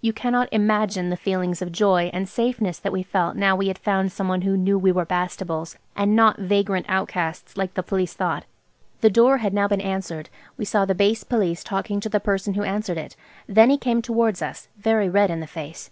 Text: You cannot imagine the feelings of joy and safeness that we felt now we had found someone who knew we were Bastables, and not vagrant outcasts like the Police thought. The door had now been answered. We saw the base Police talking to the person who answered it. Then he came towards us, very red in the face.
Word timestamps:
You 0.00 0.12
cannot 0.12 0.48
imagine 0.50 1.08
the 1.08 1.16
feelings 1.16 1.62
of 1.62 1.70
joy 1.70 2.10
and 2.12 2.28
safeness 2.28 2.80
that 2.80 2.90
we 2.90 3.04
felt 3.04 3.36
now 3.36 3.54
we 3.54 3.68
had 3.68 3.78
found 3.78 4.10
someone 4.10 4.42
who 4.42 4.56
knew 4.56 4.76
we 4.76 4.90
were 4.90 5.06
Bastables, 5.06 5.76
and 5.94 6.16
not 6.16 6.36
vagrant 6.36 6.84
outcasts 6.88 7.56
like 7.56 7.74
the 7.74 7.84
Police 7.84 8.12
thought. 8.12 8.44
The 9.02 9.08
door 9.10 9.38
had 9.38 9.54
now 9.54 9.68
been 9.68 9.80
answered. 9.80 10.30
We 10.56 10.64
saw 10.64 10.84
the 10.84 10.96
base 10.96 11.22
Police 11.22 11.62
talking 11.62 12.00
to 12.00 12.08
the 12.08 12.18
person 12.18 12.54
who 12.54 12.64
answered 12.64 12.98
it. 12.98 13.14
Then 13.46 13.70
he 13.70 13.78
came 13.78 14.02
towards 14.02 14.42
us, 14.42 14.66
very 14.76 15.08
red 15.08 15.30
in 15.30 15.38
the 15.38 15.46
face. 15.46 15.90